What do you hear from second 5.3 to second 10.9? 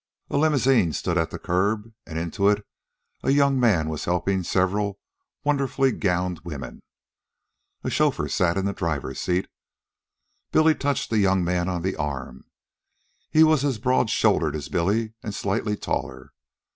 wonderfully gowned women. A chauffeur sat in the driver's sent. Billy